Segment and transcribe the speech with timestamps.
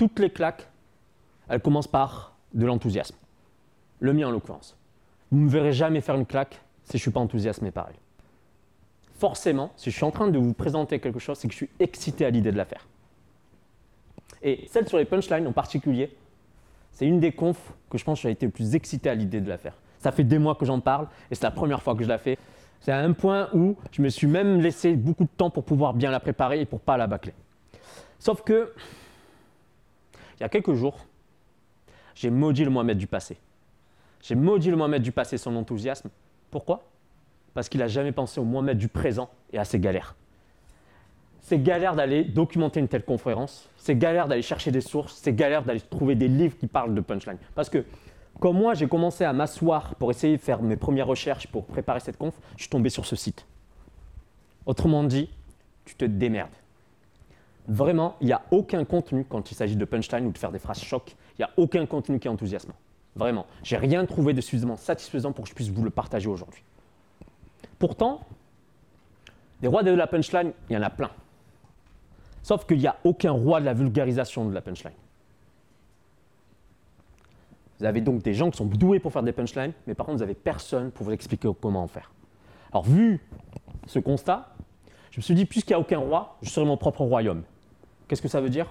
[0.00, 0.66] toutes les claques,
[1.50, 3.16] elles commencent par de l'enthousiasme.
[3.98, 4.74] Le mien en l'occurrence.
[5.30, 7.88] Vous ne me verrez jamais faire une claque si je ne suis pas enthousiasmé par
[7.90, 7.98] elle.
[9.18, 11.68] Forcément, si je suis en train de vous présenter quelque chose, c'est que je suis
[11.78, 12.88] excité à l'idée de la faire.
[14.42, 16.16] Et celle sur les punchlines en particulier,
[16.92, 19.42] c'est une des confs que je pense que j'ai été le plus excité à l'idée
[19.42, 19.74] de la faire.
[19.98, 22.16] Ça fait des mois que j'en parle et c'est la première fois que je la
[22.16, 22.38] fais.
[22.80, 25.92] C'est à un point où je me suis même laissé beaucoup de temps pour pouvoir
[25.92, 27.34] bien la préparer et pour pas la bâcler.
[28.18, 28.72] Sauf que,
[30.40, 31.06] il y a quelques jours,
[32.14, 33.36] j'ai maudit le Mohamed du passé.
[34.22, 36.08] J'ai maudit le Mohamed du passé son enthousiasme.
[36.50, 36.82] Pourquoi?
[37.52, 40.16] Parce qu'il n'a jamais pensé au Mohamed du présent et à ses galères.
[41.42, 45.62] C'est galère d'aller documenter une telle conférence, c'est galère d'aller chercher des sources, c'est galère
[45.62, 47.38] d'aller trouver des livres qui parlent de punchline.
[47.54, 47.84] Parce que
[48.38, 52.00] quand moi j'ai commencé à m'asseoir pour essayer de faire mes premières recherches pour préparer
[52.00, 53.46] cette conf, je suis tombé sur ce site.
[54.64, 55.28] Autrement dit,
[55.84, 56.50] tu te démerdes.
[57.70, 60.58] Vraiment, il n'y a aucun contenu quand il s'agit de punchline ou de faire des
[60.58, 62.74] phrases choc, il n'y a aucun contenu qui est enthousiasmant.
[63.14, 66.64] Vraiment, j'ai rien trouvé de suffisamment satisfaisant pour que je puisse vous le partager aujourd'hui.
[67.78, 68.22] Pourtant,
[69.60, 71.12] des rois de la punchline, il y en a plein.
[72.42, 74.94] Sauf qu'il n'y a aucun roi de la vulgarisation de la punchline.
[77.78, 80.18] Vous avez donc des gens qui sont doués pour faire des punchlines, mais par contre,
[80.18, 82.10] vous n'avez personne pour vous expliquer comment en faire.
[82.72, 83.20] Alors, vu
[83.86, 84.56] ce constat,
[85.12, 87.44] je me suis dit, puisqu'il n'y a aucun roi, je serai mon propre royaume.
[88.10, 88.66] Qu'est-ce que ça veut dire?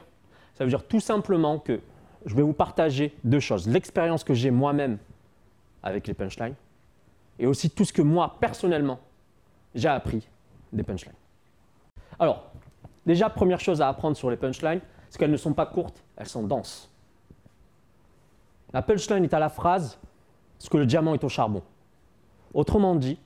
[0.55, 1.79] Ça veut dire tout simplement que
[2.25, 3.69] je vais vous partager deux choses.
[3.69, 4.97] L'expérience que j'ai moi-même
[5.81, 6.55] avec les punchlines,
[7.39, 8.99] et aussi tout ce que moi, personnellement,
[9.73, 10.27] j'ai appris
[10.73, 11.15] des punchlines.
[12.19, 12.51] Alors,
[13.05, 16.27] déjà, première chose à apprendre sur les punchlines, c'est qu'elles ne sont pas courtes, elles
[16.27, 16.91] sont denses.
[18.73, 19.99] La punchline est à la phrase
[20.57, 21.63] ce que le diamant est au charbon.
[22.53, 23.17] Autrement dit,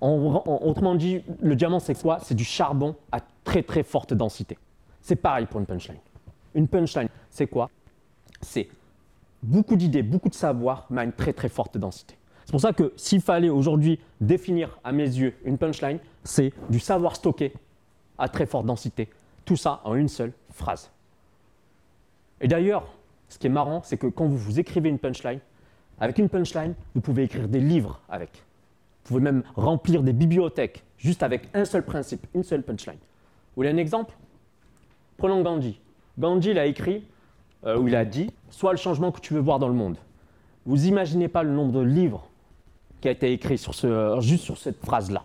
[0.00, 2.18] autrement dit, le diamant c'est quoi?
[2.18, 4.58] C'est du charbon à très très forte densité.
[5.00, 5.96] C'est pareil pour une punchline.
[6.54, 7.70] Une punchline, c'est quoi?
[8.42, 8.68] C'est
[9.42, 12.14] beaucoup d'idées, beaucoup de savoir, mais à une très très forte densité.
[12.44, 16.78] C'est pour ça que s'il fallait aujourd'hui définir à mes yeux une punchline, c'est du
[16.78, 17.54] savoir stocké
[18.18, 19.08] à très forte densité.
[19.46, 20.90] Tout ça en une seule phrase.
[22.42, 22.92] Et d'ailleurs,
[23.30, 25.40] ce qui est marrant, c'est que quand vous vous écrivez une punchline,
[26.00, 28.30] avec une punchline, vous pouvez écrire des livres avec.
[29.04, 32.98] Vous pouvez même remplir des bibliothèques juste avec un seul principe, une seule punchline.
[33.58, 34.14] Vous voulez un exemple?
[35.16, 35.80] Prenons Gandhi.
[36.16, 37.02] Gandhi il a écrit,
[37.66, 39.96] euh, ou il a dit, sois le changement que tu veux voir dans le monde.
[40.64, 42.28] Vous imaginez pas le nombre de livres
[43.00, 45.24] qui a été écrit sur ce, juste sur cette phrase-là.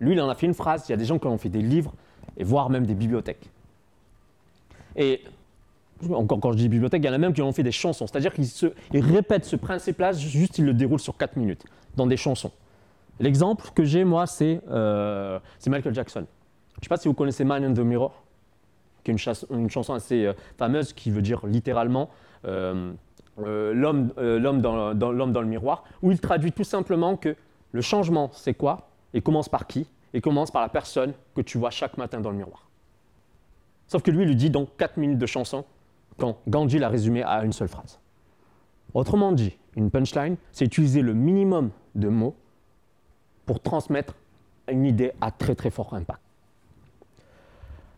[0.00, 1.48] Lui, il en a fait une phrase, il y a des gens qui ont fait
[1.48, 1.94] des livres,
[2.36, 3.48] et voire même des bibliothèques.
[4.96, 5.22] Et
[6.10, 8.08] encore quand je dis bibliothèque, il y en a même qui ont fait des chansons.
[8.08, 11.64] C'est-à-dire qu'ils répètent ce principe-là, juste ils le déroulent sur 4 minutes,
[11.94, 12.50] dans des chansons.
[13.20, 16.26] L'exemple que j'ai, moi, euh, c'est Michael Jackson.
[16.74, 18.24] Je ne sais pas si vous connaissez Man in the Mirror,
[19.04, 19.14] qui est
[19.50, 22.10] une, chanson assez euh, fameuse qui veut dire littéralement
[22.44, 22.92] euh,
[23.36, 27.36] l'homme dans, dans le miroir, où il traduit tout simplement que
[27.72, 31.58] le changement, c'est quoi Et commence par qui Et commence par la personne que tu
[31.58, 32.68] vois chaque matin dans le miroir.
[33.86, 35.64] Sauf que lui, il lui dit donc 4 minutes de chanson
[36.18, 37.98] quand Gandhi l'a résumé à une seule phrase.
[38.94, 42.36] Autrement dit, une punchline, c'est utiliser le minimum de mots
[43.46, 44.14] pour transmettre
[44.68, 46.20] une idée à très très fort impact.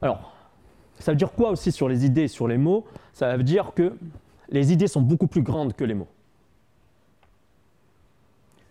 [0.00, 0.34] Alors,
[0.98, 2.84] ça veut dire quoi aussi sur les idées et sur les mots?
[3.12, 3.96] Ça veut dire que
[4.48, 6.08] les idées sont beaucoup plus grandes que les mots.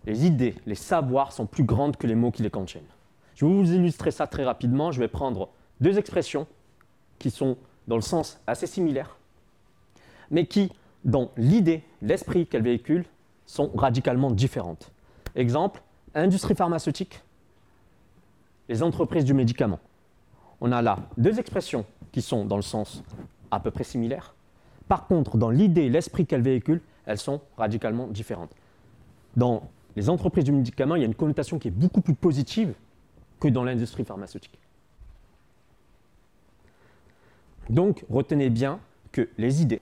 [0.05, 2.83] Les idées, les savoirs sont plus grandes que les mots qui les contiennent.
[3.35, 4.91] Je vais vous illustrer ça très rapidement.
[4.91, 6.45] Je vais prendre deux expressions
[7.19, 7.57] qui sont
[7.87, 9.17] dans le sens assez similaire,
[10.29, 10.71] mais qui,
[11.03, 13.05] dans l'idée, l'esprit qu'elles véhiculent,
[13.45, 14.91] sont radicalement différentes.
[15.35, 15.81] Exemple,
[16.21, 17.21] industrie pharmaceutique,
[18.69, 19.79] les entreprises du médicament.
[20.61, 23.03] On a là deux expressions qui sont dans le sens
[23.51, 24.35] à peu près similaire.
[24.87, 28.51] Par contre, dans l'idée, l'esprit qu'elles véhiculent, elles sont radicalement différentes.
[29.35, 32.73] Dans les entreprises du médicament, il y a une connotation qui est beaucoup plus positive
[33.39, 34.57] que dans l'industrie pharmaceutique.
[37.69, 38.79] Donc, retenez bien
[39.11, 39.81] que les idées,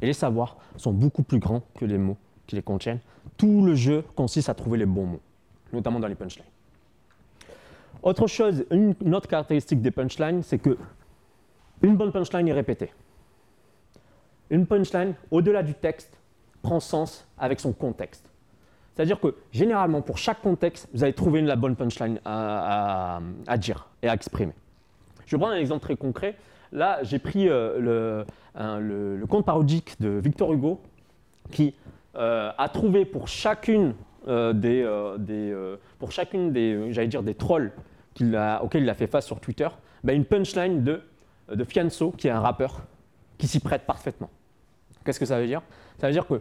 [0.00, 3.00] et les savoirs sont beaucoup plus grands que les mots qui les contiennent.
[3.36, 5.20] Tout le jeu consiste à trouver les bons mots,
[5.72, 6.46] notamment dans les punchlines.
[8.02, 10.76] Autre chose, une, autre caractéristique des punchlines, c'est que
[11.82, 12.92] une bonne punchline est répétée.
[14.50, 16.18] Une punchline, au-delà du texte,
[16.62, 18.28] prend sens avec son contexte.
[18.94, 23.20] C'est-à-dire que généralement, pour chaque contexte, vous allez trouver la bonne punchline à
[23.58, 24.54] dire et à exprimer.
[25.28, 26.36] Je prendre un exemple très concret.
[26.72, 28.24] Là, j'ai pris euh,
[28.56, 30.80] le, conte parodique de Victor Hugo
[31.50, 31.74] qui
[32.16, 33.94] euh, a trouvé pour chacune
[34.26, 37.72] euh, des, pour chacune des, j'allais dire des trolls
[38.62, 39.68] auquel il a fait face sur Twitter,
[40.02, 41.02] bah, une punchline de,
[41.52, 42.82] de Fianso, qui est un rappeur,
[43.36, 44.30] qui s'y prête parfaitement.
[45.04, 45.62] Qu'est-ce que ça veut dire?
[45.98, 46.40] Ça veut dire que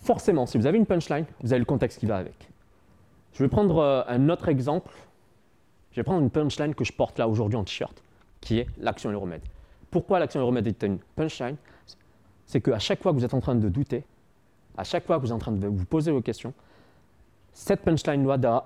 [0.00, 2.48] forcément, si vous avez une punchline, vous avez le contexte qui va avec.
[3.34, 4.90] Je vais prendre euh, un autre exemple.
[5.90, 8.02] Je vais prendre une punchline que je porte là aujourd'hui en t-shirt,
[8.40, 9.40] qui est l'action et.
[9.90, 11.56] Pourquoi l'action et est une punchline?
[12.46, 14.04] C'est qu'à chaque fois que vous êtes en train de douter,
[14.76, 16.54] à chaque fois que vous êtes en train de vous poser vos questions,
[17.52, 18.64] cette punchline-là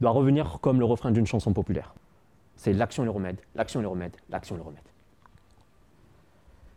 [0.00, 1.94] doit revenir comme le refrain d'une chanson populaire.
[2.56, 4.82] C'est l'action et le remède, l'action et le remède, l'action et le remède.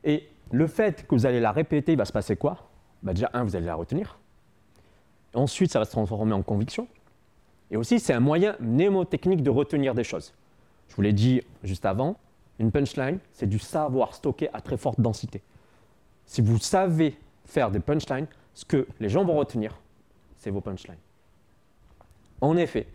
[0.04, 2.70] Et le fait que vous allez la répéter, il va se passer quoi?
[3.04, 4.18] Bah Déjà, un, vous allez la retenir.
[5.34, 6.88] Ensuite, ça va se transformer en conviction.
[7.70, 10.34] Et aussi, c'est un moyen mnémotechnique de retenir des choses.
[10.88, 12.18] Je vous l'ai dit juste avant,
[12.60, 15.44] une punchline, c'est du savoir stocké à très forte densité.
[16.26, 19.80] Si vous savez faire des punchlines, ce que les gens vont retenir,
[20.38, 20.98] c'est vos punchlines.
[22.42, 22.88] En effet,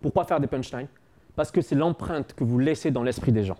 [0.00, 0.88] pourquoi faire des punchlines?
[1.36, 3.58] Parce que c'est l'empreinte que vous laissez dans l'esprit des gens.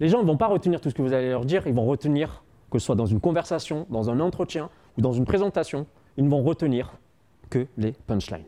[0.00, 1.86] Les gens ne vont pas retenir tout ce que vous allez leur dire, ils vont
[1.86, 5.86] retenir, que ce soit dans une conversation, dans un entretien ou dans une présentation,
[6.16, 6.92] ils ne vont retenir
[7.50, 8.44] que les punchlines.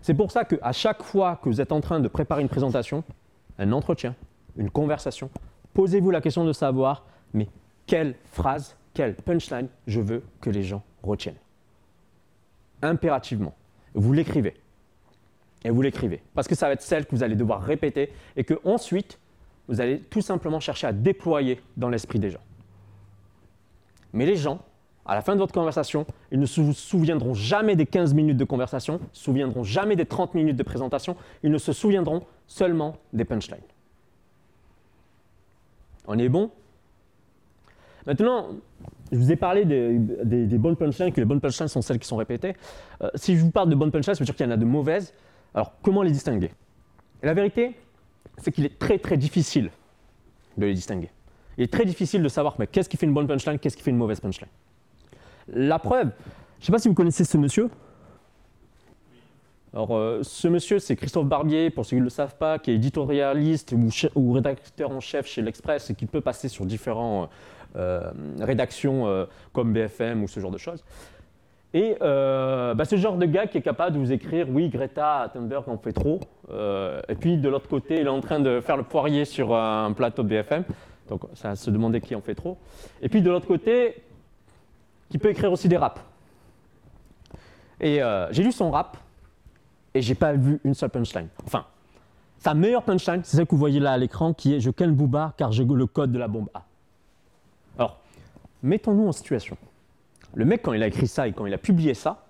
[0.00, 3.04] C'est pour ça qu'à chaque fois que vous êtes en train de préparer une présentation,
[3.58, 4.16] un entretien,
[4.56, 5.30] une conversation,
[5.74, 7.48] posez-vous la question de savoir, mais
[7.86, 11.36] quelle phrase, quelle punchline je veux que les gens retiennent
[12.82, 13.54] Impérativement.
[13.94, 14.54] Vous l'écrivez
[15.64, 16.22] et vous l'écrivez.
[16.34, 19.18] Parce que ça va être celle que vous allez devoir répéter et que ensuite,
[19.68, 22.40] vous allez tout simplement chercher à déployer dans l'esprit des gens.
[24.12, 24.60] Mais les gens,
[25.06, 28.44] à la fin de votre conversation, ils ne se souviendront jamais des 15 minutes de
[28.44, 32.96] conversation, ne se souviendront jamais des 30 minutes de présentation, ils ne se souviendront seulement
[33.12, 33.60] des punchlines.
[36.06, 36.50] On est bon
[38.06, 38.48] Maintenant,
[39.10, 42.16] je vous ai parlé des, bonnes punchlines, que les bonnes punchlines sont celles qui sont
[42.16, 42.54] répétées.
[43.02, 44.56] Euh, si je vous parle de bonnes punchlines, ça veut dire qu'il y en a
[44.56, 45.12] de mauvaises.
[45.54, 46.50] Alors, comment les distinguer?
[47.22, 47.76] La vérité,
[48.38, 49.70] c'est qu'il est très très difficile
[50.56, 51.10] de les distinguer.
[51.58, 53.82] Il est très difficile de savoir mais qu'est-ce qui fait une bonne punchline, qu'est-ce qui
[53.82, 54.48] fait une mauvaise punchline?
[55.48, 56.10] La preuve,
[56.58, 57.68] je ne sais pas si vous connaissez ce monsieur.
[59.74, 62.70] Alors, euh, ce monsieur, c'est Christophe Barbier, pour ceux qui ne le savent pas, qui
[62.70, 63.74] est éditorialiste
[64.14, 67.34] ou, rédacteur en chef chez l'Express et qui peut passer sur différentes euh,
[68.40, 70.84] rédactions euh, comme BFM ou ce genre de choses.
[71.74, 75.30] Et euh, bah, le genre de gars qui est capable de vous écrire Oui, Greta
[75.32, 76.20] Thunberg en fait trop.
[76.50, 79.54] Euh, et puis de l'autre côté, il est en train de faire le poirier sur
[79.54, 80.64] un plateau de BFM.
[81.08, 82.58] Donc ça se demander qui en fait trop.
[83.00, 84.02] Et puis de l'autre côté,
[85.08, 86.00] qui peut écrire aussi des raps.
[87.80, 88.96] Et euh, j'ai lu son rap
[89.94, 91.28] et j'ai pas vu une seule punchline.
[91.46, 91.64] Enfin,
[92.38, 94.92] sa meilleure punchline, c'est celle que vous voyez là à l'écran, qui est Je ken
[94.92, 96.64] Booba car j'ai le code de la bombe A.
[97.78, 98.00] Alors,
[98.62, 99.56] mettons-nous en situation.
[100.34, 102.26] Le mec, quand il a écrit ça et quand il a publié ça,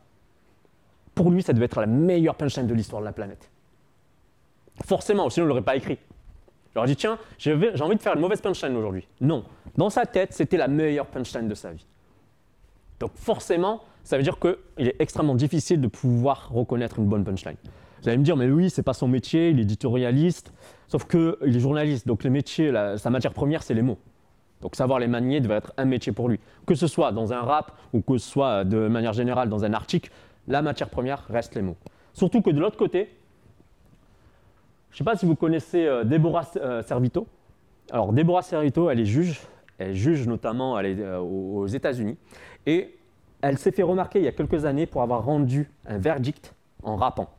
[1.15, 3.51] pour lui, ça devait être la meilleure punchline de l'histoire de la planète.
[4.85, 5.99] Forcément, sinon il ne l'aurait pas écrit.
[6.75, 9.07] J'aurais dit, tiens, j'ai envie de faire une mauvaise punchline aujourd'hui.
[9.21, 9.45] Non.
[9.77, 11.87] Dans sa tête, c'était la meilleure punchline de sa vie.
[12.99, 17.57] Donc forcément, ça veut dire qu'il est extrêmement difficile de pouvoir reconnaître une bonne punchline.
[18.01, 20.53] Vous allez me dire, mais oui, c'est pas son métier, il est éditorialiste,
[20.89, 23.99] sauf qu'il est journaliste, donc les métiers, sa matière première, c'est les mots.
[24.63, 26.41] Donc savoir les manier devrait être un métier pour lui.
[26.67, 29.73] Que ce soit dans un rap ou que ce soit de manière générale dans un
[29.75, 30.11] article,
[30.49, 31.77] la matière première reste les mots.
[32.15, 33.11] Surtout que de l'autre côté,
[34.91, 37.27] je ne sais pas si vous connaissez euh, Déborah euh, Servito.
[37.91, 39.41] Alors Déborah Servito, elle est juge,
[39.79, 42.17] elle juge notamment euh, aux États-Unis,
[42.67, 42.97] et
[43.41, 46.97] elle s'est fait remarquer il y a quelques années pour avoir rendu un verdict en
[46.97, 47.31] rappant.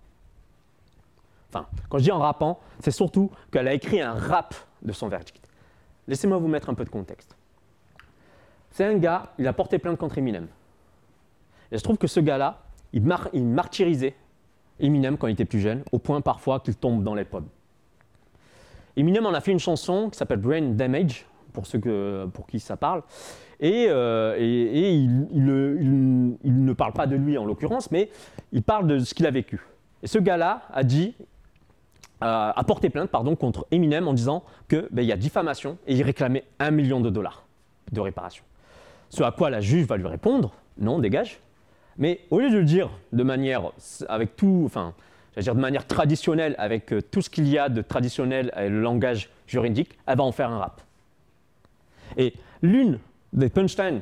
[1.50, 5.07] Enfin, quand je dis en rappant, c'est surtout qu'elle a écrit un rap de son
[5.07, 5.42] verdict.
[6.07, 7.36] Laissez-moi vous mettre un peu de contexte.
[8.72, 10.48] C'est un gars, il a porté plainte contre Eminem.
[11.72, 14.15] Et je trouve que ce gars-là, il, martyrisait
[14.79, 17.48] Eminem quand il était plus jeune, au point parfois qu'il tombe dans les pommes.
[18.95, 21.79] Eminem en a fait une chanson qui s'appelle Brain Damage, pour ceux
[22.33, 23.03] pour qui ça parle.
[23.60, 25.10] Et, euh, il,
[26.43, 28.10] ne parle pas de lui en l'occurrence, mais
[28.51, 29.62] il parle de ce qu'il a vécu.
[30.01, 31.15] Et ce gars-là a dit
[32.22, 36.03] a porté plainte pardon, contre Eminem en disant qu'il ben, y a diffamation et il
[36.03, 37.43] réclamait un million de dollars
[37.91, 38.43] de réparation.
[39.10, 41.39] Ce à quoi la juge va lui répondre non, dégage.
[41.98, 43.72] Mais au lieu de le dire de manière,
[44.08, 44.93] avec tout, enfin,
[45.38, 48.82] dire de manière traditionnelle, avec euh, tout ce qu'il y a de traditionnel et le
[48.82, 50.82] langage juridique, elle va en faire un rap.
[52.17, 53.00] Et l'une
[53.34, 54.01] des punchlines,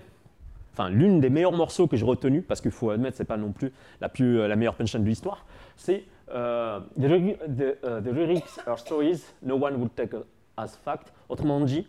[0.73, 3.51] enfin l'une des meilleurs morceaux que j'ai retenu, parce qu'il faut admettre, c'est pas non
[3.51, 8.59] plus la, plus, euh, la meilleure punchline de l'histoire, c'est the, the, uh, the, lyrics
[8.65, 10.13] are stories no one would take
[10.57, 11.11] as fact.
[11.29, 11.87] Autrement dit,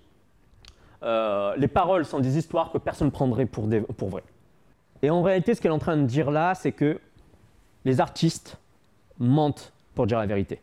[1.02, 4.22] euh, les paroles sont des histoires que personne ne prendrait pour, des, pour vrai.
[5.02, 7.00] Et en réalité, ce qu'elle est en train de dire là, c'est que
[7.84, 8.56] les artistes
[9.18, 10.60] mentent pour dire la vérité.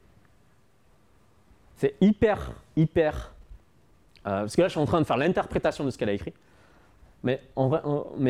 [1.75, 3.33] C'est hyper, hyper.
[4.27, 6.13] euh, parce que là, je suis en train de faire l'interprétation de ce qu'elle a
[6.13, 6.33] écrit.
[7.23, 7.41] Mais,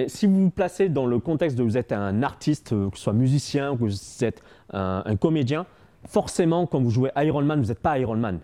[0.07, 3.03] si vous vous placez dans le contexte de vous êtes un artiste, euh, que ce
[3.03, 4.41] soit musicien ou que vous êtes
[4.73, 5.65] un, comédien,
[6.05, 8.39] forcément, quand vous jouez Iron Man, vous n'êtes pas Iron Man.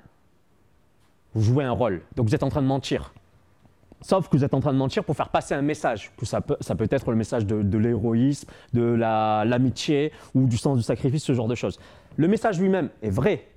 [1.34, 2.02] Vous jouez un rôle.
[2.16, 3.14] Donc vous êtes en train de mentir.
[4.02, 6.12] Sauf que vous êtes en train de mentir pour faire passer un message.
[6.16, 6.58] Que ça, peut,
[6.92, 11.48] être le message de, l'héroïsme, de la- l'amitié ou du sens du sacrifice, ce genre
[11.48, 11.80] de choses.
[12.18, 13.48] Le message lui-même est vrai.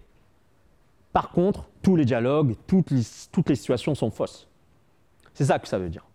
[1.12, 4.48] Par contre, tous les dialogues, toutes les situations sont fausses.
[5.34, 6.07] C'est ça que ça veut dire.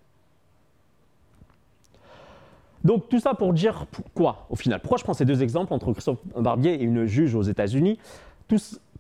[2.84, 5.92] Donc tout ça pour dire quoi au final Pourquoi je prends ces deux exemples entre
[5.94, 7.98] Christophe Barbier et une juge aux États-Unis?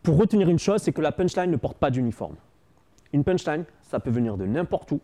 [0.03, 2.35] Pour retenir une chose, c'est que la punchline ne porte pas d'uniforme.
[3.13, 4.99] Une punchline, ça peut venir de n'importe où,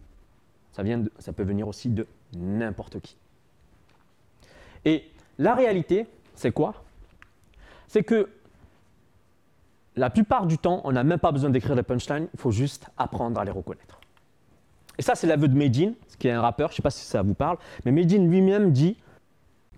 [0.72, 0.84] ça,
[1.20, 3.16] ça peut venir aussi de n'importe qui.
[4.86, 5.04] Et
[5.38, 6.74] la réalité, c'est quoi?
[7.88, 8.30] C'est que
[9.96, 12.88] la plupart du temps, on n'a même pas besoin d'écrire des punchlines, il faut juste
[12.98, 13.99] apprendre à les reconnaître.
[15.00, 17.06] Et ça, c'est l'aveu de Medine, qui est un rappeur, je ne sais pas si
[17.06, 18.98] ça vous parle, mais Medine lui-même dit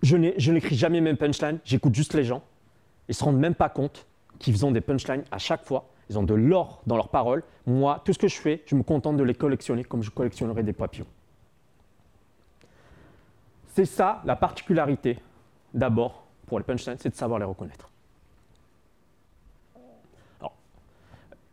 [0.02, 2.42] Je n'écris jamais mes punchlines, j'écoute juste les gens.
[3.08, 4.04] Ils ne se rendent même pas compte
[4.40, 5.86] qu'ils ont des punchlines à chaque fois.
[6.10, 7.44] Ils ont de l'or dans leurs paroles.
[7.66, 10.64] Moi, tout ce que je fais, je me contente de les collectionner comme je collectionnerais
[10.64, 11.06] des papillons.
[13.68, 15.20] C'est ça la particularité,
[15.72, 17.88] d'abord, pour les punchlines, c'est de savoir les reconnaître.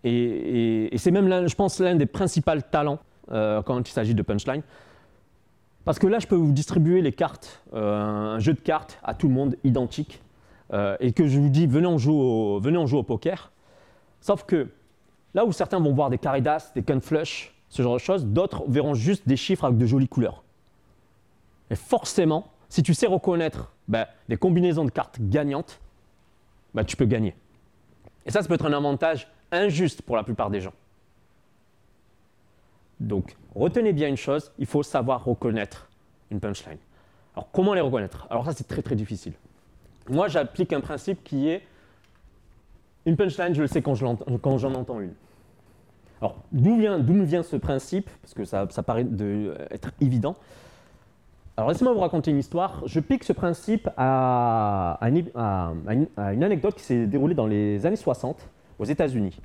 [0.03, 2.99] Et et- c'est même, je pense, l'un des principaux talents
[3.31, 4.61] euh, quand il s'agit de punchline.
[5.85, 9.13] Parce que là, je peux vous distribuer les cartes, euh, un jeu de cartes à
[9.13, 10.21] tout le monde identique,
[10.73, 13.51] euh, et que je vous dis, venez on joue au, venez on joue au poker.
[14.21, 14.67] Sauf que
[15.33, 18.25] là où certains vont voir des carrés d'as, des gun flush, ce genre de choses,
[18.25, 20.43] d'autres verront juste des chiffres avec de jolies couleurs.
[21.69, 25.79] Et forcément, si tu sais reconnaître ben, des combinaisons de cartes gagnantes,
[26.73, 27.35] ben, tu peux gagner.
[28.25, 30.73] Et ça, ça peut être un avantage injuste pour la plupart des gens.
[32.99, 35.89] Donc, retenez bien une chose, il faut savoir reconnaître
[36.31, 36.77] une punchline.
[37.35, 38.27] Alors, comment les reconnaître?
[38.29, 39.33] Alors ça, c'est très très difficile.
[40.09, 41.63] Moi, j'applique un principe qui est
[43.05, 45.13] une punchline, je le sais quand j'en entends une.
[46.21, 48.09] Alors, d'où vient, me vient ce principe?
[48.21, 49.07] Parce que ça, paraît
[49.71, 50.35] être évident.
[51.55, 52.81] Alors, laissez-moi vous raconter une histoire.
[52.85, 58.85] Je pique ce principe à une anecdote qui s'est déroulée dans les années 60 aux
[58.85, 59.39] États-Unis.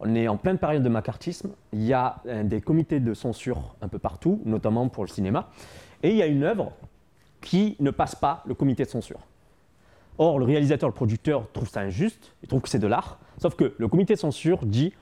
[0.00, 1.50] On est en pleine période de macartisme.
[1.72, 5.50] Il y a euh, des comités de censure un peu partout, notamment pour le cinéma.
[6.02, 6.72] Et il y a une œuvre
[7.40, 9.20] qui ne passe pas le comité de censure.
[10.18, 13.54] Or, le réalisateur, le producteur trouve ça injuste, il trouve que c'est de l'art, sauf
[13.54, 14.92] que le comité de censure dit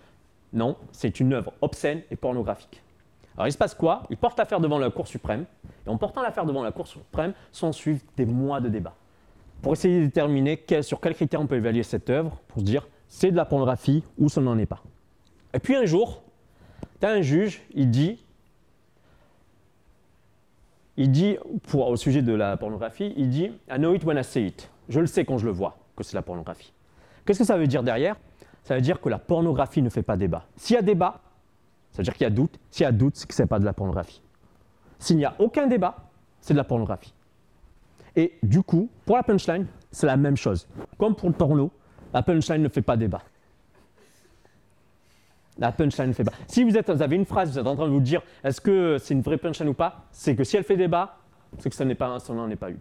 [0.53, 2.83] non, c'est une œuvre obscène et pornographique.
[3.37, 4.03] Alors il se passe quoi?
[4.11, 5.47] Il porte l'affaire devant la Cour suprême,
[5.87, 8.95] et en portant l'affaire devant la Cour suprême, s'en suivent des mois de débats
[9.63, 12.87] pour essayer de déterminer sur quels critères on peut évaluer cette œuvre, pour se dire
[13.09, 14.83] c'est de la pornographie ou ça n'en est pas.
[15.55, 16.23] Et puis un jour,
[17.01, 18.25] tu as un juge, il dit,
[20.97, 24.25] il dit pour, au sujet de la pornographie, il dit I know it when I
[24.25, 24.71] see it.
[24.89, 26.73] Je le sais quand je le vois que c'est la pornographie.
[27.25, 28.17] Qu'est-ce que ça veut dire derrière?
[28.65, 30.47] Ça veut dire que la pornographie ne fait pas débat.
[30.57, 31.21] S'il y a débat,
[31.91, 32.59] ça veut dire qu'il y a doute.
[32.71, 34.23] S'il y a doute, c'est que ce n'est pas de la pornographie.
[34.99, 35.97] S'il n'y a aucun débat,
[36.41, 37.15] c'est de la pornographie.
[38.15, 40.67] Et du coup, pour la punchline, c'est la même chose.
[40.99, 41.71] Comme pour le porno,
[42.17, 43.21] la punchline ne fait pas débat.
[45.59, 46.33] La punchline ne fait pas.
[46.47, 48.59] Si vous, êtes, vous avez une phrase, vous êtes en train de vous dire est-ce
[48.59, 51.19] que c'est une vraie punchline ou pas, c'est que si elle fait débat,
[51.59, 52.79] c'est que ça n'est pas, ça n'en est pas une.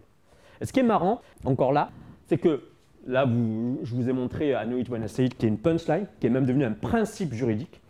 [0.58, 1.90] Et ce qui est marrant, encore là,
[2.28, 2.62] c'est que
[3.06, 5.58] là, je vous ai montré à Know It When I Say It, qui est une
[5.58, 7.82] punchline, qui est même devenue un principe juridique.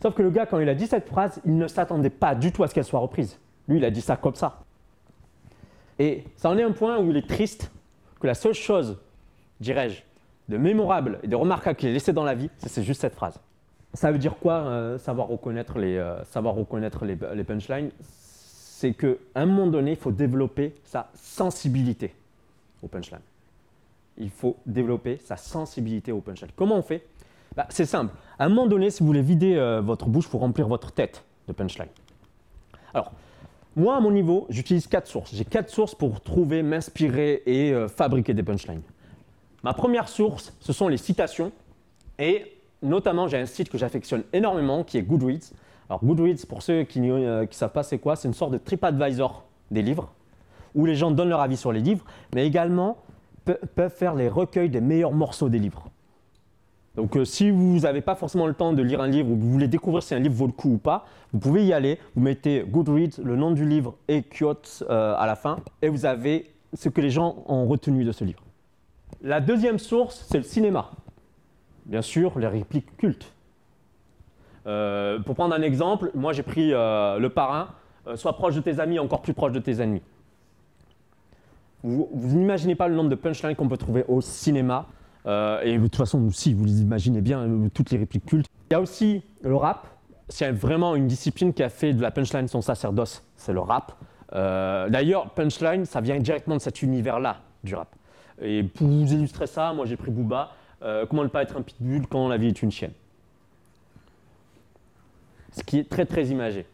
[0.00, 2.52] Sauf que le gars, quand il a dit cette phrase, il ne s'attendait pas du
[2.52, 3.36] tout à ce qu'elle soit reprise.
[3.66, 4.60] Lui, il a dit ça comme ça.
[5.98, 7.72] Et ça en est un point où il est triste
[8.20, 8.96] que la seule chose,
[9.58, 10.02] dirais-je,
[10.48, 13.38] de mémorable et de remarquable qu'il ait laissé dans la vie, c'est juste cette phrase.
[13.94, 17.90] Ça veut dire quoi, euh, savoir reconnaître les, euh, savoir reconnaître les, punchlines?
[18.00, 22.14] C'est qu'à un moment donné, il faut développer sa sensibilité
[22.82, 23.20] au punchline.
[24.18, 26.50] Il faut développer sa sensibilité au punchline.
[26.54, 27.04] Comment on fait?
[27.56, 28.14] Bah, C'est simple.
[28.38, 30.92] À un moment donné, si vous voulez vider euh, votre bouche, il faut remplir votre
[30.92, 31.88] tête de punchline.
[32.94, 33.12] Alors,
[33.74, 35.34] moi, à mon niveau, j'utilise quatre sources.
[35.34, 38.82] J'ai quatre sources pour trouver, m'inspirer et fabriquer des punchlines.
[39.64, 41.52] Ma première source, ce sont les citations.
[42.18, 45.52] Et notamment, j'ai un site que j'affectionne énormément qui est Goodreads.
[45.88, 49.44] Alors, Goodreads, pour ceux qui ne savent pas c'est quoi, c'est une sorte de TripAdvisor
[49.70, 50.12] des livres,
[50.74, 52.98] où les gens donnent leur avis sur les livres, mais également
[53.44, 55.88] pe- peuvent faire les recueils des meilleurs morceaux des livres.
[56.94, 59.40] Donc, euh, si vous n'avez pas forcément le temps de lire un livre ou que
[59.40, 61.98] vous voulez découvrir si un livre vaut le coup ou pas, vous pouvez y aller.
[62.16, 66.06] Vous mettez Goodreads, le nom du livre et quotes euh, à la fin, et vous
[66.06, 68.42] avez ce que les gens ont retenu de ce livre.
[69.22, 70.90] La deuxième source, c'est le cinéma.
[71.86, 73.32] Bien sûr, les répliques cultes.
[74.66, 77.68] Euh, pour prendre un exemple, moi j'ai pris euh, le parrain,
[78.06, 80.02] euh, sois proche de tes amis, encore plus proche de tes ennemis.
[81.82, 84.86] Vous, n'imaginez pas le nombre de punchlines qu'on peut trouver au cinéma.
[85.26, 88.46] et de toute façon, si vous les imaginez bien, toutes les répliques cultes.
[88.70, 89.86] Il y a aussi le rap.
[90.28, 93.92] C'est vraiment une discipline qui a fait de la punchline son sacerdoce, c'est le rap.
[94.32, 97.94] D'ailleurs, punchline, ça vient directement de cet univers-là du rap.
[98.40, 100.52] Et pour vous illustrer ça, moi j'ai pris Booba.
[101.08, 102.92] comment ne pas être un pitbull quand la vie est une chienne?
[105.52, 106.66] Ce qui est très très imagé.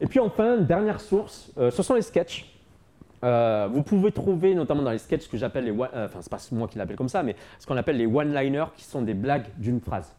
[0.00, 2.50] Et puis enfin, dernière source, euh, ce sont les sketchs.
[3.24, 6.18] Euh, vous pouvez trouver notamment dans les sketchs ce que j'appelle les one, euh, enfin
[6.20, 9.00] c'est pas moi qui l'appelle comme ça, mais ce qu'on appelle les one-liners qui sont
[9.02, 10.14] des blagues d'une phrase.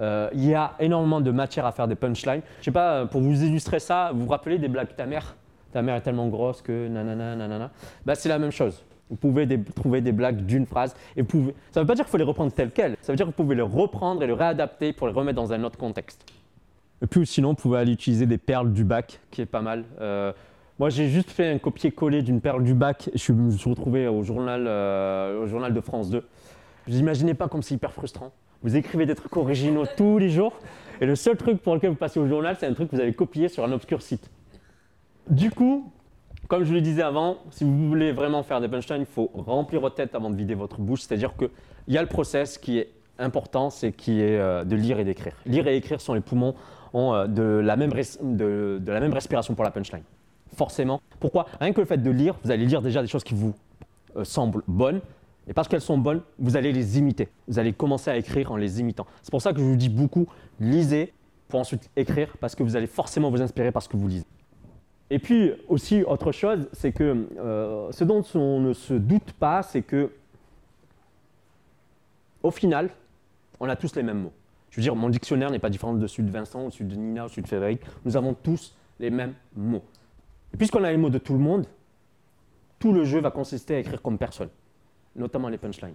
[0.00, 2.42] Il y a énormément de matière à faire des punchlines.
[2.58, 5.36] Je sais pas, pour vous illustrer ça, vous vous rappelez des blagues ta mère?
[5.72, 7.70] Ta mère est tellement grosse que nanana nanana.
[8.04, 8.84] Bah, c'est la même chose.
[9.10, 10.94] Vous pouvez trouver des blagues d'une phrase.
[11.16, 12.96] Et Ça ne veut pas dire qu'il faut les reprendre telles quelles.
[13.02, 15.52] Ça veut dire que vous pouvez les reprendre et les réadapter pour les remettre dans
[15.52, 16.24] un autre contexte.
[17.02, 19.84] Et puis sinon, vous pouvez aller utiliser des perles du bac, qui est pas mal.
[20.00, 20.32] Euh,
[20.78, 23.10] moi, j'ai juste fait un copier-coller d'une perle du bac.
[23.14, 26.24] Je me suis retrouvé au journal, euh, au journal de France 2.
[26.86, 28.32] Vous n'imaginez pas comme c'est hyper frustrant.
[28.62, 30.58] Vous écrivez des trucs originaux tous les jours.
[31.00, 33.02] Et le seul truc pour lequel vous passez au journal, c'est un truc que vous
[33.02, 34.30] avez copié sur un obscur site.
[35.30, 35.90] Du coup,
[36.48, 39.80] comme je le disais avant, si vous voulez vraiment faire des punchlines, il faut remplir
[39.80, 41.02] votre tête avant de vider votre bouche.
[41.02, 41.48] C'est-à-dire qu'il
[41.88, 45.34] y a le process qui est important, c'est qui est euh, de lire et d'écrire.
[45.46, 46.54] Lire et écrire sont les poumons
[46.94, 50.02] euh, de, la même de, la même respiration pour la punchline.
[50.54, 51.00] Forcément.
[51.20, 51.46] Pourquoi?
[51.60, 53.54] Rien que le fait de lire, vous allez lire déjà des choses qui vous
[54.16, 55.00] euh, semblent bonnes.
[55.48, 57.28] Et parce qu'elles sont bonnes, vous allez les imiter.
[57.48, 59.06] Vous allez commencer à écrire en les imitant.
[59.22, 60.26] C'est pour ça que je vous dis beaucoup,
[60.60, 61.12] lisez
[61.48, 64.26] pour ensuite écrire, parce que vous allez forcément vous inspirer par ce que vous lisez.
[65.12, 69.62] Et puis aussi, autre chose, c'est que euh, ce dont on ne se doute pas,
[69.62, 70.10] c'est que
[72.42, 72.88] au final,
[73.60, 74.32] on a tous les mêmes mots.
[74.70, 76.96] Je veux dire, mon dictionnaire n'est pas différent de celui de Vincent, ou celui de
[76.96, 77.82] Nina, ou celui de Frédéric.
[78.06, 79.82] Nous avons tous les mêmes mots.
[80.54, 81.66] Et puisqu'on a les mots de tout le monde,
[82.78, 84.48] tout le jeu va consister à écrire comme personne,
[85.14, 85.94] notamment les punchlines.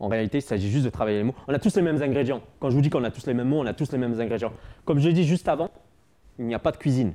[0.00, 1.34] En réalité, il s'agit juste de travailler les mots.
[1.48, 2.40] On a tous les mêmes ingrédients.
[2.60, 4.18] Quand je vous dis qu'on a tous les mêmes mots, on a tous les mêmes
[4.18, 4.54] ingrédients.
[4.86, 5.70] Comme je l'ai dit juste avant,
[6.38, 7.12] il n'y a pas de cuisine.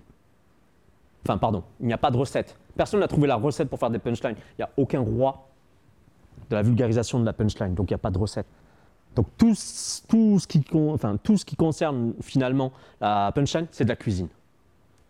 [1.26, 2.58] Enfin, pardon, il n'y a pas de recette.
[2.76, 4.36] Personne n'a trouvé la recette pour faire des punchlines.
[4.38, 5.48] Il n'y a aucun roi
[6.50, 8.48] de la vulgarisation de la punchline, donc il n'y a pas de recette.
[9.16, 9.54] Donc tout,
[10.08, 14.28] tout, ce qui, enfin, tout ce qui concerne finalement la punchline, c'est de la cuisine.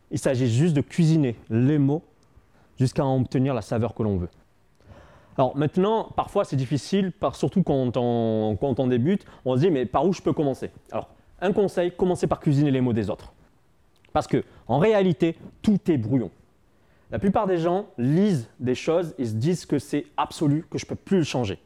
[0.09, 2.03] Il s'agit juste de cuisiner les mots
[2.79, 4.29] jusqu'à en obtenir la saveur que l'on veut.
[5.37, 9.85] Alors maintenant, parfois c'est difficile, surtout quand on, quand on débute, on se dit mais
[9.85, 10.71] par où je peux commencer?
[10.91, 11.09] Alors
[11.41, 13.33] un conseil, commencez par cuisiner les mots des autres.
[14.13, 16.31] Parce que, en réalité, tout est brouillon.
[17.11, 20.85] La plupart des gens lisent des choses et se disent que c'est absolu, que je
[20.85, 21.59] ne peux plus le changer.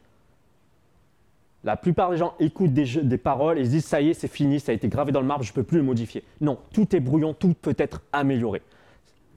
[1.64, 4.58] La plupart des gens écoutent des, paroles et se disent ça y est, c'est fini,
[4.58, 6.24] ça a été gravé dans le marbre, je ne peux plus le modifier.
[6.40, 8.62] Non, tout est brouillon, tout peut être amélioré.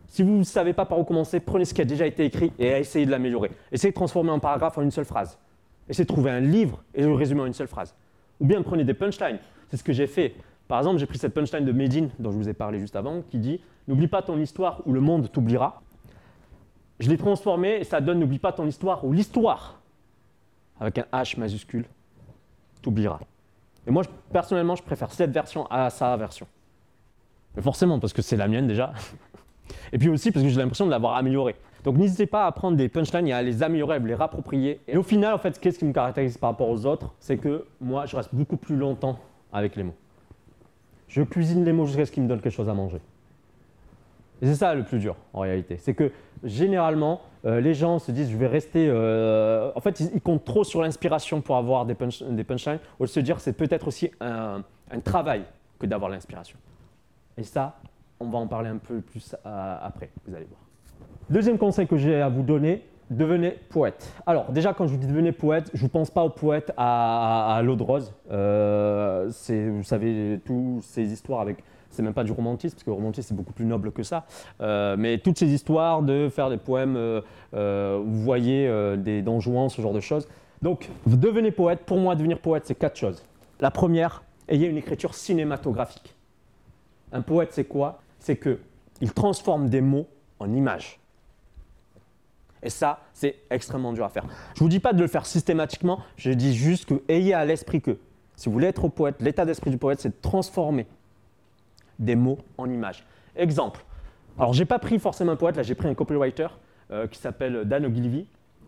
[0.08, 2.52] Si vous ne savez pas par où commencer, prenez ce qui a déjà été écrit
[2.58, 3.52] et essayez de l'améliorer.
[3.72, 5.38] Essayez de transformer un paragraphe en une seule phrase.
[5.90, 7.94] Essayez de trouver un livre et le résumer en une seule phrase.
[8.40, 9.40] Ou bien prenez des punchlines.
[9.70, 10.34] C'est ce que j'ai fait.
[10.68, 13.22] Par exemple, j'ai pris cette punchline de Medine dont je vous ai parlé juste avant,
[13.30, 15.82] qui dit N'oublie pas ton histoire ou le monde t'oubliera.
[17.00, 19.80] Je l'ai transformé et ça donne N'oublie pas ton histoire ou l'histoire,
[20.80, 21.86] avec un H majuscule,
[22.82, 23.20] t'oubliera.
[23.88, 26.48] Et moi, personnellement, je préfère cette version à sa version.
[27.56, 28.94] Mais forcément, parce que c'est la mienne déjà.
[29.94, 31.56] Et puis aussi parce que j'ai l'impression de l'avoir améliorée.
[31.84, 34.82] Donc n'hésitez pas à prendre des punchlines et à les améliorer, à les rapproprier.
[34.88, 37.14] Et au final, en fait, qu'est-ce qui me caractérise par rapport aux autres?
[37.20, 39.20] C'est que moi, je reste beaucoup plus longtemps
[39.54, 39.96] avec les mots.
[41.08, 43.00] Je cuisine les mots jusqu'à ce qu'ils me donnent quelque chose à manger.
[44.42, 45.78] Et c'est ça le plus dur en réalité.
[45.78, 46.12] C'est que
[46.44, 48.88] généralement, euh, les gens se disent je vais rester.
[48.90, 51.96] Euh, en fait, ils, comptent trop sur l'inspiration pour avoir des,
[52.30, 54.64] des punchlines, au lieu de se dire c'est peut-être aussi un,
[55.04, 55.44] travail
[55.80, 56.58] que d'avoir l'inspiration.
[57.38, 57.78] Et ça,
[58.20, 60.60] on va en parler un peu plus euh, après, vous allez voir.
[61.30, 64.14] Deuxième conseil que j'ai à vous donner, devenez poète.
[64.26, 67.62] Alors déjà quand je vous dis devenez poète, je ne pense pas au poète à,
[67.64, 68.14] l'eau de rose.
[68.32, 71.64] Euh, vous savez, toutes ces histoires avec...
[71.92, 74.26] C'est même pas du romantisme, parce que le romantisme c'est beaucoup plus noble que ça.
[74.60, 79.82] Euh, mais toutes ces histoires de faire des poèmes, euh, vous voyez des Don ce
[79.82, 80.28] genre de choses.
[80.62, 81.82] Donc, devenez poète.
[81.86, 83.24] Pour moi, devenir poète, c'est quatre choses.
[83.62, 86.16] La première, ayez une écriture cinématographique.
[87.14, 88.02] Un poète, c'est quoi?
[88.20, 90.08] C'est qu'il transforme des mots
[90.40, 91.00] en images.
[92.64, 94.24] Et ça, c'est extrêmement dur à faire.
[94.56, 97.46] Je ne vous dis pas de le faire systématiquement, je dis juste que ayez à
[97.46, 97.98] l'esprit que
[98.36, 100.88] si vous voulez être poète, l'état d'esprit du poète, c'est de transformer
[102.00, 103.06] des mots en images.
[103.36, 103.84] Exemple.
[104.38, 106.48] Alors, j'ai pas pris forcément un poète, là, j'ai pris un copywriter
[106.92, 108.28] euh, qui s'appelle Dan Ogilvy.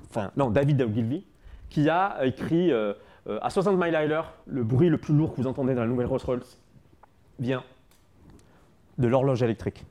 [0.10, 1.26] enfin non, David Ogilvy,
[1.70, 2.94] qui a écrit euh,
[3.28, 5.82] euh, à 60 miles à l'heure, le bruit le plus lourd que vous entendez dans
[5.82, 6.60] la nouvelle Rolls-Royce
[7.40, 7.64] vient
[8.98, 9.86] de l'horloge électrique.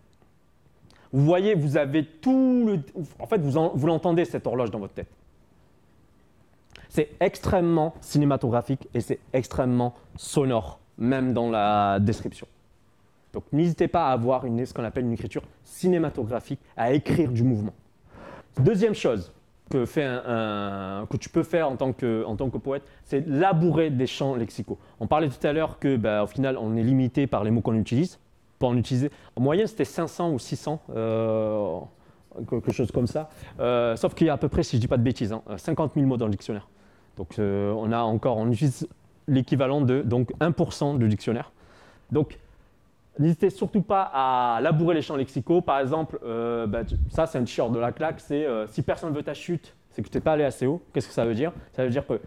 [1.12, 2.80] Vous voyez, vous avez tout le.
[3.18, 5.10] En fait, vous, vous l'entendez, cette horloge dans votre tête.
[6.88, 12.46] C'est extrêmement cinématographique et c'est extrêmement sonore, même dans la description.
[13.32, 17.42] Donc n'hésitez pas à avoir une, ce qu'on appelle une écriture cinématographique, à écrire du
[17.42, 17.74] mouvement.
[18.58, 19.32] Deuxième chose
[19.70, 23.26] que, fait un, que tu peux faire en tant que, en tant que poète, c'est
[23.26, 24.78] labourer des champs lexicaux.
[25.00, 27.74] On parlait tout à l'heure que, bah, final, on est limité par les mots qu'on
[27.74, 28.18] utilise.
[28.58, 31.80] Pour en utiliser, en moyenne, c'était 500 ou 600, euh,
[32.48, 33.28] quelque chose comme ça.
[33.60, 35.34] Euh, sauf qu'il y a à peu près, si je ne dis pas de bêtises,
[35.56, 36.68] 50 hein, 000 mots dans le dictionnaire.
[37.16, 38.88] Donc, euh, on a encore, on utilise
[39.28, 41.52] l'équivalent de donc 1% du dictionnaire.
[42.10, 42.38] Donc,
[43.18, 45.62] N'hésitez surtout pas à labourer les champs lexicaux.
[45.62, 49.22] Par exemple, euh, bah, ça c'est un t-shirt de la claque, c'est si personne veut
[49.22, 50.82] ta chute, c'est que tu n'es pas allé assez haut.
[50.92, 51.50] Qu'est-ce que ça veut dire?
[51.72, 52.20] Ça veut dire que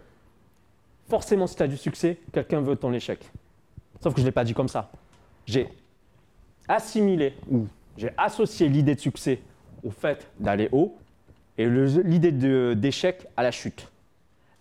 [1.08, 3.24] forcément si tu as du succès, quelqu'un veut ton échec.
[4.00, 4.90] Sauf que je ne l'ai pas dit comme ça.
[5.46, 5.68] J'ai
[6.70, 9.40] assimilé ou j'ai associé l'idée de succès
[9.84, 10.96] au fait d'aller haut
[11.58, 12.32] et l'idée
[12.74, 13.88] d'échec à la chute.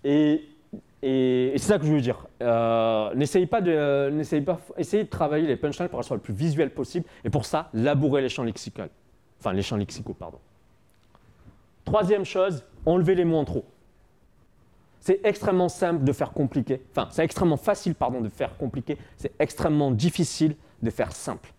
[0.04, 0.44] Et
[1.02, 2.28] c'est ça que je veux dire.
[2.42, 4.24] Euh, n'essayez pas euh,
[4.78, 7.06] essayez de travailler les punchlines pour qu'elles soient le plus visuel possible.
[7.24, 8.84] Et pour ça, labourer les champs lexicaux.
[9.40, 10.40] Enfin, les champs lexicaux, pardon.
[11.86, 13.66] Troisième chose, enlever les mots en trop.
[15.00, 16.82] C'est extrêmement simple de faire compliqué.
[16.92, 18.98] Enfin, c'est extrêmement facile, pardon, de faire compliqué.
[19.16, 21.54] C'est extrêmement difficile de faire simple.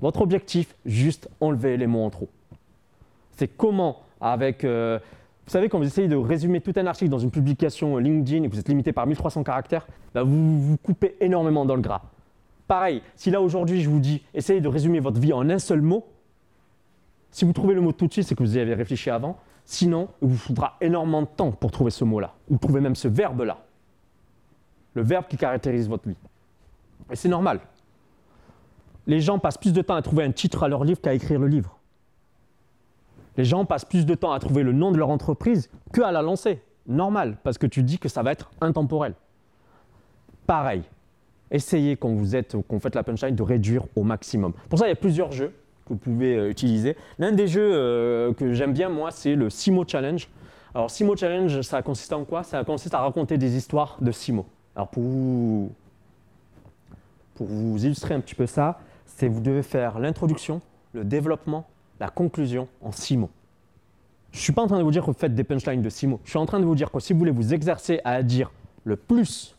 [0.00, 2.28] Votre objectif, juste enlever les mots en trop.
[3.36, 4.98] C'est comment, avec euh,
[5.50, 8.48] vous savez, quand vous essayez de résumer tout un article dans une publication LinkedIn et
[8.48, 12.02] que vous êtes limité par 1300 caractères, bah, vous vous coupez énormément dans le gras.
[12.68, 15.80] Pareil, si là aujourd'hui je vous dis essayez de résumer votre vie en un seul
[15.80, 16.06] mot,
[17.32, 19.38] si vous trouvez le mot tout de suite, c'est que vous y avez réfléchi avant.
[19.64, 23.08] Sinon, il vous faudra énormément de temps pour trouver ce mot-là, ou trouver même ce
[23.08, 23.58] verbe-là.
[24.94, 26.16] Le verbe qui caractérise votre vie.
[27.10, 27.60] Et c'est normal.
[29.06, 31.40] Les gens passent plus de temps à trouver un titre à leur livre qu'à écrire
[31.40, 31.78] le livre.
[33.36, 36.22] Les gens passent plus de temps à trouver le nom de leur entreprise qu'à la
[36.22, 36.60] lancer.
[36.86, 39.14] Normal, parce que tu dis que ça va être intemporel.
[40.46, 40.82] Pareil,
[41.50, 44.52] essayez quand vous êtes, quand vous faites la punchline, de réduire au maximum.
[44.68, 45.52] Pour ça, il y a plusieurs jeux
[45.84, 46.96] que vous pouvez euh, utiliser.
[47.18, 50.28] L'un des jeux euh, que j'aime bien, moi, c'est le Simo Challenge.
[50.74, 52.42] Alors, Simo Challenge, ça consiste en quoi?
[52.42, 54.46] Ça consiste à raconter des histoires de Simo.
[54.74, 55.72] Alors, pour vous,
[57.34, 58.80] pour vous illustrer un petit peu ça,
[59.16, 60.60] c'est vous devez faire l'introduction,
[60.92, 61.66] le développement
[62.00, 63.30] la conclusion en six mots.
[64.32, 65.90] Je ne suis pas en train de vous dire que vous faites des punchlines de
[65.90, 66.20] six mots.
[66.24, 68.50] Je suis en train de vous dire que si vous voulez vous exercer à dire
[68.84, 69.54] le plus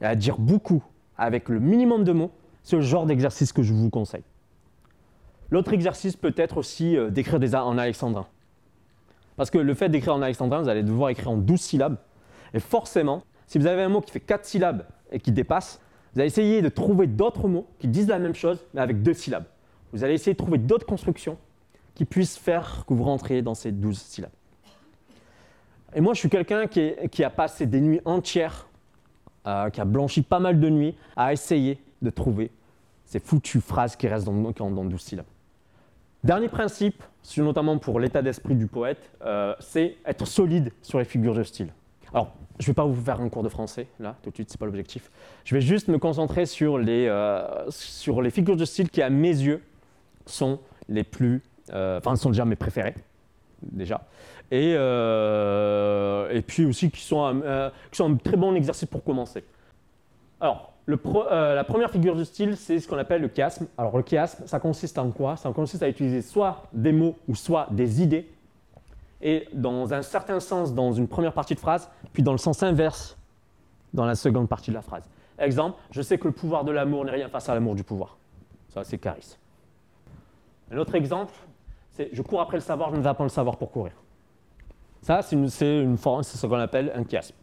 [0.00, 0.82] et à dire beaucoup
[1.18, 2.30] avec le minimum de mots,
[2.62, 4.22] c'est le genre d'exercice que je vous conseille.
[5.50, 8.26] L'autre exercice peut être aussi euh, d'écrire des en alexandrin.
[9.36, 11.98] Parce que le fait d'écrire en alexandrin, vous allez devoir écrire en 12 syllabes.
[12.54, 15.80] Et forcément, si vous avez un mot qui fait 4 syllabes et qui dépasse,
[16.12, 19.14] vous allez essayer de trouver d'autres mots qui disent la même chose, mais avec deux
[19.14, 19.46] syllabes.
[19.92, 21.38] Vous allez essayer de trouver d'autres constructions
[21.94, 24.32] qui puissent faire que vous rentriez dans ces 12 syllabes.
[25.94, 28.66] Et moi, je suis quelqu'un qui, a passé des nuits entières,
[29.46, 32.50] euh, qui a blanchi pas mal de nuits, à essayer de trouver
[33.04, 35.26] ces foutues phrases qui restent dans, dans 12 syllabes.
[36.24, 37.02] Dernier principe,
[37.38, 41.68] notamment pour l'état d'esprit du poète, euh, c'est être solide sur les figures de style.
[42.14, 44.50] Alors, je ne vais pas vous faire un cours de français, là, tout de suite,
[44.50, 45.10] ce n'est pas l'objectif.
[45.44, 49.10] Je vais juste me concentrer sur les, euh, sur les figures de style qui, à
[49.10, 49.62] mes yeux,
[50.26, 52.94] sont les plus, euh, enfin, sont déjà mes préférés,
[53.62, 54.02] déjà.
[54.50, 59.02] Et, euh, et puis aussi qui sont, un, qui sont un très bon exercice pour
[59.02, 59.44] commencer.
[60.40, 63.66] Alors, la première figure de style, c'est ce qu'on appelle le chiasme.
[63.78, 65.36] Alors, le chiasme, ça consiste en quoi?
[65.36, 68.28] Ça consiste à utiliser soit des mots ou soit des idées,
[69.22, 72.62] et dans un certain sens dans une première partie de phrase, puis dans le sens
[72.62, 73.16] inverse
[73.94, 75.04] dans la seconde partie de la phrase.
[75.38, 78.16] Exemple, je sais que le pouvoir de l'amour n'est rien face à l'amour du pouvoir.
[78.68, 79.36] Ça, c'est Caris.
[80.70, 81.34] Un autre exemple,
[81.90, 83.92] c'est je cours après le savoir, je ne vais pas le savoir pour courir.
[85.02, 87.34] Ça, c'est une, ce qu'on appelle un chiasme.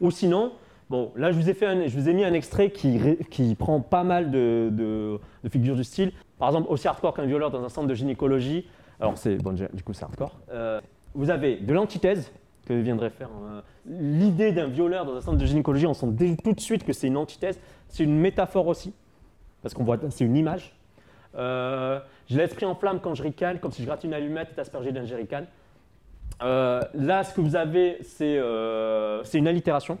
[0.00, 0.52] Ou sinon,
[0.88, 5.84] bon, là, je vous ai, mis un extrait qui, prend pas mal de, figures du
[5.84, 6.12] style.
[6.38, 8.66] Par exemple, aussi hardcore qu'un violeur dans un centre de gynécologie.
[9.00, 10.38] Alors, c'est, bon, du coup, c'est hardcore.
[10.50, 10.80] Euh,
[11.14, 12.30] vous avez de l'antithèse,
[12.66, 15.86] que viendrait faire euh, l'idée d'un violeur dans un centre de gynécologie.
[15.86, 16.06] On sent
[16.44, 17.58] tout de suite que c'est une antithèse.
[17.88, 18.92] C'est une métaphore aussi,
[19.62, 20.76] parce qu'on voit, c'est une image.
[21.34, 24.60] Euh, j'ai l'esprit en flamme quand je ricane, comme si je gratte une allumette et
[24.60, 25.44] aspergée d'un jerrycan.
[26.40, 28.38] Là, ce que vous avez, c'est
[29.38, 29.98] une allitération,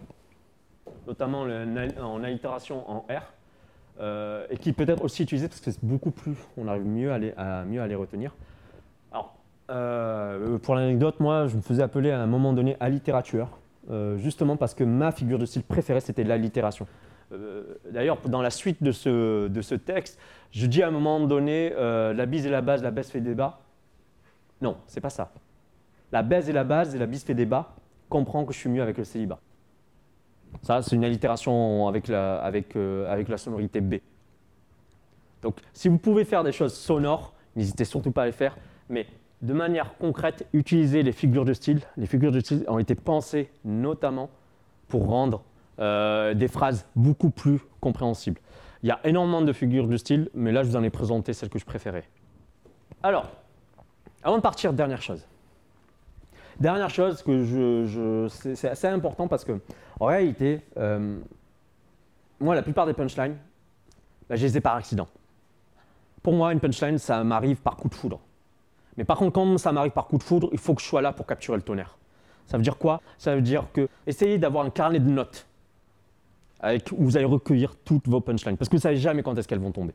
[1.06, 6.10] notamment en allitération en R, et qui peut être aussi utilisée parce que c'est beaucoup
[6.10, 8.34] plus, on arrive mieux à mieux à les retenir.
[9.70, 13.48] Euh, pour l'anecdote, moi, je me faisais appeler à un moment donné allitérature,
[13.90, 16.86] euh, justement parce que ma figure de style préférée, c'était l'allitération.
[17.32, 20.18] Euh, D'ailleurs, dans la suite de ce, de ce texte,
[20.50, 23.20] je dis à un moment donné, euh, la bise et la base, la baisse fait
[23.20, 23.60] débat.
[24.60, 25.32] Non, c'est pas ça.
[26.12, 27.74] La baise et la base et la bise fait débat.
[28.08, 29.38] Comprends que je suis mieux avec le célibat.
[30.62, 33.96] Ça, c'est une allitération avec la, avec, euh, avec la sonorité B.
[35.42, 38.56] Donc, si vous pouvez faire des choses sonores, n'hésitez surtout pas à les faire,
[38.88, 39.06] mais
[39.42, 41.80] de manière concrète, utilisez les figures de style.
[41.96, 44.28] Les figures de style ont été pensées notamment
[44.88, 45.42] pour rendre
[45.78, 48.40] euh, des phrases beaucoup plus compréhensibles.
[48.82, 51.32] Il y a énormément de figures de style, mais là, je vous en ai présenté
[51.32, 52.04] celles que je préférais.
[53.02, 53.30] Alors,
[54.22, 55.26] avant de partir, dernière chose.
[56.58, 59.58] Dernière chose que je, c'est assez important parce que,
[59.98, 61.18] en réalité, euh,
[62.38, 63.36] moi, la plupart des punchlines,
[64.28, 65.08] bah, je les ai par accident.
[66.22, 68.20] Pour moi, une punchline, ça m'arrive par coup de foudre.
[69.00, 71.00] Mais par contre, quand ça m'arrive par coup de foudre, il faut que je sois
[71.00, 71.96] là pour capturer le tonnerre.
[72.44, 73.00] Ça veut dire quoi?
[73.16, 75.46] Ça veut dire que essayez d'avoir un carnet de notes
[76.92, 79.48] où vous allez recueillir toutes vos punchlines, parce que vous ne savez jamais quand est-ce
[79.48, 79.94] qu'elles vont tomber.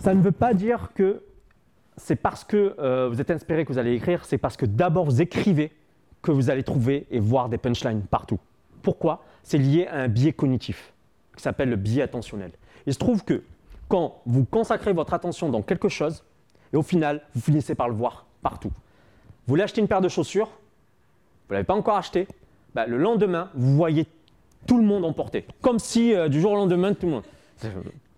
[0.00, 1.22] Ça ne veut pas dire que
[1.98, 5.04] c'est parce que euh, vous êtes inspiré que vous allez écrire, c'est parce que d'abord
[5.04, 5.70] vous écrivez
[6.22, 8.38] que vous allez trouver et voir des punchlines partout.
[8.80, 9.24] Pourquoi?
[9.42, 10.94] C'est lié à un biais cognitif
[11.36, 12.52] qui s'appelle le biais attentionnel.
[12.86, 13.42] Il se trouve que
[13.90, 16.24] quand vous consacrez votre attention dans quelque chose,
[16.72, 18.70] et au final, vous finissez par le voir partout.
[18.70, 22.26] Vous voulez acheter une paire de chaussures, vous ne l'avez pas encore acheté,
[22.74, 24.06] bah, le lendemain, vous voyez
[24.66, 25.44] tout le monde en porter.
[25.60, 27.24] Comme si euh, du jour au lendemain, tout le monde.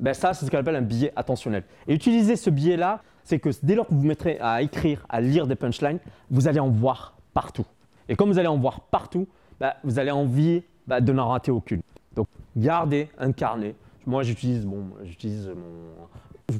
[0.01, 1.63] Ben, ça, c'est ce qu'on appelle un biais attentionnel.
[1.87, 5.21] Et utiliser ce biais-là, c'est que dès lors que vous vous mettrez à écrire, à
[5.21, 7.65] lire des punchlines, vous allez en voir partout.
[8.09, 9.29] Et comme vous allez en voir partout,
[9.61, 11.81] bah, vous allez envie de n'en rater aucune.
[12.17, 13.77] Donc, gardez un carnet.
[14.05, 16.07] Moi, j'utilise bon, j'utilise mon.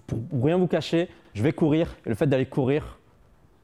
[0.07, 1.97] Pour, rien vous cacher, je vais courir.
[2.07, 2.99] Et le fait d'aller courir,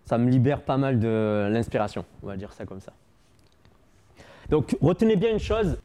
[0.05, 2.05] ça me libère pas mal de l'inspiration.
[2.23, 2.93] On va dire ça comme ça.
[4.49, 5.79] Donc, retenez bien une chose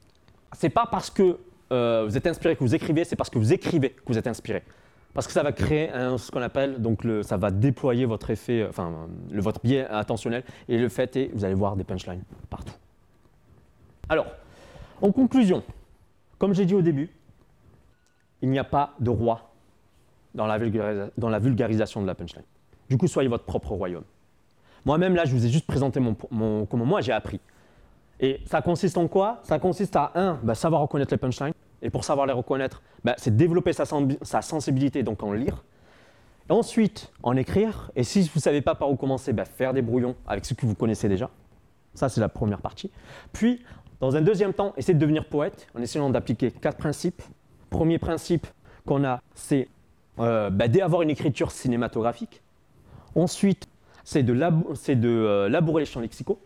[0.55, 1.37] c'est pas parce que
[1.71, 4.27] euh, vous êtes inspiré que vous écrivez, c'est parce que vous écrivez que vous êtes
[4.27, 4.63] inspiré.
[5.13, 8.69] Parce que ça va créer ce qu'on appelle, donc ça va déployer votre effet, euh,
[8.69, 12.73] enfin votre biais attentionnel, et le fait est, vous allez voir des punchlines partout.
[14.09, 14.27] Alors,
[15.01, 15.63] en conclusion,
[16.37, 17.09] comme j'ai dit au début,
[18.41, 19.54] il n'y a pas de roi
[20.35, 22.43] dans la, vulgarisation de la punchline.
[22.89, 24.03] Du coup, soyez votre propre royaume.
[24.85, 27.39] Moi-même, là, je vous ai juste présenté mon, comment moi j'ai appris.
[28.19, 29.39] Et ça consiste en quoi?
[29.43, 31.53] Ça consiste à, un, bah, savoir reconnaître les punchlines.
[31.81, 35.63] Et pour savoir les reconnaître, bah, c'est développer sa, sen- sa sensibilité, donc en lire.
[36.49, 37.91] Ensuite, en écrire.
[37.95, 40.53] Et si vous ne savez pas par où commencer, bah, faire des brouillons avec ce
[40.53, 41.29] que vous connaissez déjà.
[41.95, 42.91] Ça, c'est la première partie.
[43.33, 43.63] Puis,
[43.99, 47.21] dans un deuxième temps, essayez de devenir poète en essayant d'appliquer quatre principes.
[47.69, 48.45] Premier principe
[48.85, 49.67] qu'on a, c'est
[50.19, 52.41] euh, bah, d'avoir une écriture cinématographique.
[53.15, 53.67] Ensuite,
[54.03, 56.39] c'est de, euh, labourer les champs lexicaux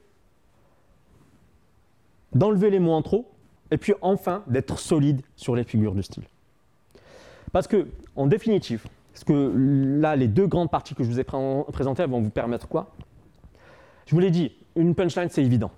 [2.33, 3.29] d'enlever les mots en trop,
[3.71, 6.23] et puis enfin d'être solide sur les figures de style.
[7.51, 9.53] Parce que, en définitive, parce que
[9.99, 12.91] là, les deux grandes parties que je vous ai pré- présentées vont vous permettre quoi?
[14.05, 15.71] Je vous l'ai dit, une punchline, c'est évident.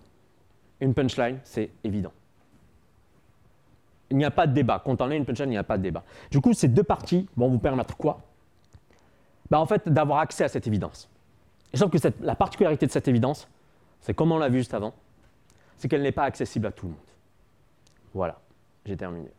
[0.82, 2.12] Une punchline, c'est évident.
[4.12, 4.82] Il n'y a pas de débat.
[4.84, 6.04] Quand on a une punchline, il n'y a pas de débat.
[6.30, 8.20] Du coup, ces deux parties vont vous permettre quoi?
[9.50, 11.10] Bah, En fait, d'avoir accès à cette évidence.
[11.74, 13.48] Et sauf que la particularité de cette évidence,
[14.02, 14.94] c'est comme on l'a vu juste avant,
[15.78, 17.02] c'est qu'elle n'est pas accessible à tout le monde.
[18.14, 18.40] Voilà,
[18.86, 19.30] j'ai terminé.